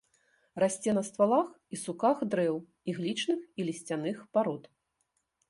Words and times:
Расце 0.61 0.93
на 0.97 1.03
ствалах 1.09 1.51
і 1.77 1.79
суках 1.81 2.23
дрэў 2.35 2.57
іглічных 2.95 3.39
і 3.45 3.61
лісцяных 3.69 4.17
парод. 4.33 4.63